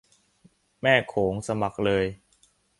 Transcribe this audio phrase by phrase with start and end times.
[0.81, 2.05] แม่โขงสมัครเลย